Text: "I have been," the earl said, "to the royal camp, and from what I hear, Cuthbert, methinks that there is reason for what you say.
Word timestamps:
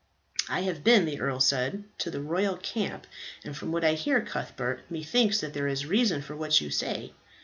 "I 0.49 0.61
have 0.61 0.83
been," 0.83 1.05
the 1.05 1.21
earl 1.21 1.39
said, 1.39 1.83
"to 1.99 2.09
the 2.09 2.23
royal 2.23 2.57
camp, 2.57 3.05
and 3.43 3.55
from 3.55 3.71
what 3.71 3.85
I 3.85 3.93
hear, 3.93 4.19
Cuthbert, 4.25 4.83
methinks 4.89 5.41
that 5.41 5.53
there 5.53 5.67
is 5.67 5.85
reason 5.85 6.23
for 6.23 6.35
what 6.35 6.59
you 6.59 6.71
say. 6.71 7.13